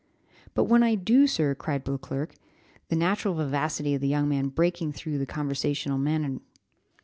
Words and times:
"But 0.55 0.63
when 0.63 0.81
I 0.81 0.95
do, 0.95 1.27
sir," 1.27 1.53
cried 1.53 1.83
Beauclerc; 1.83 2.33
the 2.87 2.95
natural 2.95 3.35
vivacity 3.35 3.93
of 3.93 4.01
the 4.01 4.07
young 4.07 4.27
man 4.27 4.47
breaking 4.47 4.93
through 4.93 5.19
the 5.19 5.27
conventional 5.27 5.99
manner. 5.99 6.39